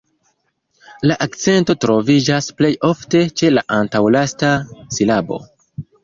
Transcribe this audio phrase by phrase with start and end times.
[1.09, 4.49] La akcento troviĝas plej ofte ĉe la antaŭlasta
[4.97, 5.39] silabo.